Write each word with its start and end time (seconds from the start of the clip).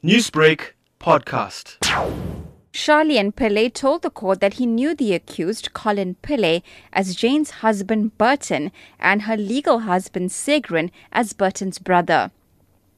Newsbreak 0.00 0.74
podcast. 1.00 1.78
Sharlion 2.72 3.34
Pillay 3.34 3.68
told 3.74 4.02
the 4.02 4.10
court 4.10 4.38
that 4.38 4.54
he 4.54 4.64
knew 4.64 4.94
the 4.94 5.12
accused, 5.12 5.72
Colin 5.72 6.14
Pillay, 6.22 6.62
as 6.92 7.16
Jane's 7.16 7.50
husband 7.66 8.16
Burton 8.16 8.70
and 9.00 9.22
her 9.22 9.36
legal 9.36 9.80
husband 9.80 10.30
Sagren 10.30 10.92
as 11.10 11.32
Burton's 11.32 11.80
brother. 11.80 12.30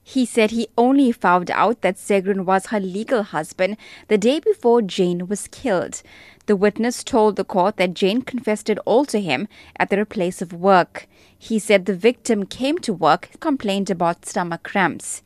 He 0.02 0.26
said 0.26 0.50
he 0.50 0.68
only 0.76 1.10
found 1.10 1.50
out 1.50 1.80
that 1.80 1.96
Sagren 1.96 2.44
was 2.44 2.66
her 2.66 2.80
legal 2.80 3.22
husband 3.22 3.78
the 4.08 4.18
day 4.18 4.38
before 4.38 4.82
Jane 4.82 5.26
was 5.26 5.48
killed. 5.48 6.02
The 6.44 6.56
witness 6.56 7.02
told 7.02 7.36
the 7.36 7.44
court 7.44 7.78
that 7.78 7.94
Jane 7.94 8.20
confessed 8.20 8.68
it 8.68 8.78
all 8.84 9.06
to 9.06 9.22
him 9.22 9.48
at 9.76 9.88
their 9.88 10.04
place 10.04 10.42
of 10.42 10.52
work. 10.52 11.06
He 11.38 11.58
said 11.58 11.86
the 11.86 11.96
victim 11.96 12.44
came 12.44 12.76
to 12.80 12.92
work, 12.92 13.30
complained 13.40 13.88
about 13.88 14.26
stomach 14.26 14.64
cramps 14.64 15.22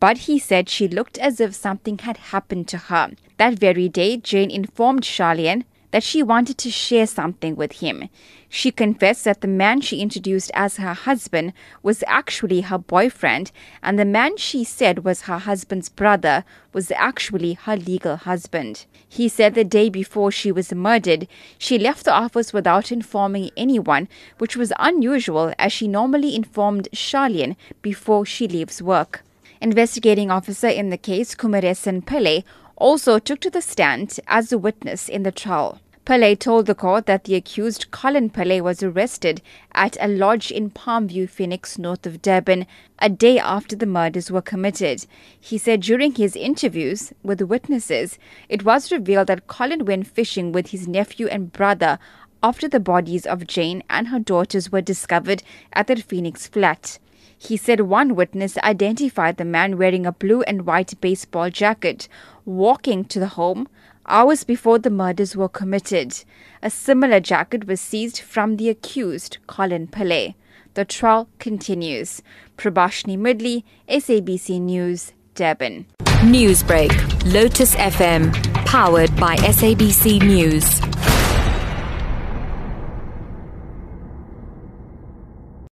but 0.00 0.18
he 0.18 0.38
said 0.38 0.68
she 0.68 0.88
looked 0.88 1.18
as 1.18 1.40
if 1.40 1.54
something 1.54 1.98
had 1.98 2.16
happened 2.16 2.68
to 2.68 2.78
her. 2.78 3.10
That 3.36 3.58
very 3.58 3.88
day, 3.88 4.16
Jane 4.16 4.50
informed 4.50 5.02
Sharlion 5.02 5.64
that 5.90 6.02
she 6.02 6.22
wanted 6.22 6.58
to 6.58 6.70
share 6.70 7.06
something 7.06 7.56
with 7.56 7.80
him. 7.80 8.08
She 8.50 8.70
confessed 8.70 9.24
that 9.24 9.40
the 9.40 9.48
man 9.48 9.80
she 9.80 10.00
introduced 10.00 10.50
as 10.54 10.76
her 10.76 10.94
husband 10.94 11.52
was 11.82 12.04
actually 12.06 12.62
her 12.62 12.78
boyfriend, 12.78 13.52
and 13.82 13.98
the 13.98 14.04
man 14.04 14.36
she 14.36 14.64
said 14.64 15.04
was 15.04 15.22
her 15.22 15.38
husband's 15.38 15.88
brother 15.88 16.44
was 16.72 16.90
actually 16.92 17.54
her 17.54 17.76
legal 17.76 18.16
husband. 18.16 18.86
He 19.08 19.28
said 19.28 19.54
the 19.54 19.64
day 19.64 19.88
before 19.88 20.30
she 20.30 20.52
was 20.52 20.72
murdered, 20.72 21.26
she 21.58 21.78
left 21.78 22.04
the 22.04 22.12
office 22.12 22.52
without 22.52 22.92
informing 22.92 23.50
anyone, 23.56 24.08
which 24.38 24.56
was 24.56 24.72
unusual 24.78 25.52
as 25.58 25.72
she 25.72 25.88
normally 25.88 26.34
informed 26.34 26.88
Sharlion 26.94 27.56
before 27.82 28.24
she 28.26 28.46
leaves 28.46 28.82
work. 28.82 29.22
Investigating 29.60 30.30
officer 30.30 30.68
in 30.68 30.90
the 30.90 30.96
case, 30.96 31.34
Kumaresan 31.34 32.04
Pele, 32.04 32.44
also 32.76 33.18
took 33.18 33.40
to 33.40 33.50
the 33.50 33.60
stand 33.60 34.20
as 34.28 34.52
a 34.52 34.58
witness 34.58 35.08
in 35.08 35.24
the 35.24 35.32
trial. 35.32 35.80
Pele 36.04 36.34
told 36.36 36.64
the 36.64 36.74
court 36.74 37.04
that 37.04 37.24
the 37.24 37.34
accused 37.34 37.90
Colin 37.90 38.30
Pillay 38.30 38.62
was 38.62 38.82
arrested 38.82 39.42
at 39.72 39.98
a 40.00 40.08
lodge 40.08 40.50
in 40.50 40.70
Palmview, 40.70 41.28
Phoenix, 41.28 41.76
north 41.76 42.06
of 42.06 42.22
Durban, 42.22 42.66
a 42.98 43.10
day 43.10 43.38
after 43.38 43.76
the 43.76 43.84
murders 43.84 44.30
were 44.30 44.40
committed. 44.40 45.04
He 45.38 45.58
said 45.58 45.82
during 45.82 46.14
his 46.14 46.34
interviews 46.34 47.12
with 47.22 47.40
the 47.40 47.46
witnesses, 47.46 48.18
it 48.48 48.64
was 48.64 48.90
revealed 48.90 49.26
that 49.26 49.48
Colin 49.48 49.84
went 49.84 50.06
fishing 50.06 50.50
with 50.50 50.68
his 50.68 50.88
nephew 50.88 51.26
and 51.26 51.52
brother 51.52 51.98
after 52.42 52.68
the 52.68 52.80
bodies 52.80 53.26
of 53.26 53.46
Jane 53.46 53.82
and 53.90 54.08
her 54.08 54.18
daughters 54.18 54.72
were 54.72 54.80
discovered 54.80 55.42
at 55.74 55.88
their 55.88 55.96
Phoenix 55.96 56.46
flat. 56.46 56.98
He 57.36 57.56
said 57.56 57.82
one 57.82 58.14
witness 58.14 58.58
identified 58.58 59.36
the 59.36 59.44
man 59.44 59.78
wearing 59.78 60.06
a 60.06 60.12
blue 60.12 60.42
and 60.42 60.66
white 60.66 61.00
baseball 61.00 61.50
jacket 61.50 62.08
walking 62.44 63.04
to 63.04 63.20
the 63.20 63.28
home 63.28 63.68
hours 64.06 64.42
before 64.42 64.78
the 64.78 64.90
murders 64.90 65.36
were 65.36 65.48
committed. 65.48 66.24
A 66.62 66.70
similar 66.70 67.20
jacket 67.20 67.66
was 67.66 67.80
seized 67.80 68.20
from 68.20 68.56
the 68.56 68.68
accused, 68.68 69.38
Colin 69.46 69.86
Pillay. 69.86 70.34
The 70.74 70.84
trial 70.84 71.28
continues. 71.38 72.22
Prabashini 72.56 73.18
Moodley, 73.18 73.64
SABC 73.88 74.60
News, 74.60 75.12
Durban. 75.34 75.86
Newsbreak, 76.22 77.32
Lotus 77.32 77.74
FM, 77.76 78.32
powered 78.66 79.14
by 79.16 79.36
SABC 79.36 80.22
News. 80.22 80.80